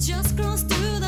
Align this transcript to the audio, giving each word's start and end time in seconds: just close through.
just 0.00 0.34
close 0.34 0.62
through. 0.62 0.99